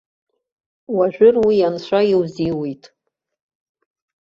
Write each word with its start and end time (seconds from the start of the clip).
Уажәыр 0.95 1.35
уи 1.45 1.57
анцәа 1.67 1.99
иузиуит. 2.11 2.83